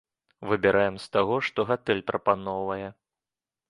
Выбіраем 0.51 0.95
з 1.03 1.13
таго, 1.17 1.39
што 1.51 1.69
гатэль 1.75 2.05
прапаноўвае. 2.11 2.85